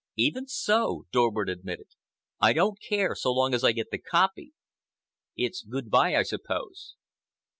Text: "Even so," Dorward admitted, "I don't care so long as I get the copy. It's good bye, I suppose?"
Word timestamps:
"Even 0.15 0.47
so," 0.47 1.05
Dorward 1.11 1.47
admitted, 1.47 1.89
"I 2.39 2.53
don't 2.53 2.79
care 2.81 3.13
so 3.13 3.31
long 3.31 3.53
as 3.53 3.63
I 3.63 3.71
get 3.71 3.91
the 3.91 3.99
copy. 3.99 4.53
It's 5.35 5.61
good 5.61 5.91
bye, 5.91 6.15
I 6.15 6.23
suppose?" 6.23 6.95